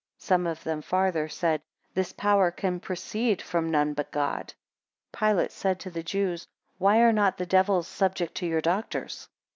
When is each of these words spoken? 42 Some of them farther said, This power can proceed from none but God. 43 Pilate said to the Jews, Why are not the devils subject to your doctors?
42 0.17 0.25
Some 0.27 0.47
of 0.47 0.63
them 0.63 0.81
farther 0.81 1.29
said, 1.29 1.61
This 1.93 2.11
power 2.11 2.49
can 2.49 2.79
proceed 2.79 3.39
from 3.39 3.69
none 3.69 3.93
but 3.93 4.09
God. 4.09 4.51
43 5.13 5.19
Pilate 5.27 5.51
said 5.51 5.79
to 5.81 5.91
the 5.91 6.01
Jews, 6.01 6.47
Why 6.79 7.01
are 7.01 7.13
not 7.13 7.37
the 7.37 7.45
devils 7.45 7.87
subject 7.87 8.33
to 8.37 8.47
your 8.47 8.61
doctors? 8.61 9.29